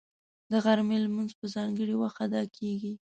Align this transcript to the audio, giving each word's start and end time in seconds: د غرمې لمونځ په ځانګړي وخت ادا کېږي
د 0.51 0.53
غرمې 0.63 0.97
لمونځ 1.05 1.31
په 1.39 1.45
ځانګړي 1.55 1.95
وخت 2.01 2.19
ادا 2.25 2.43
کېږي 2.57 2.93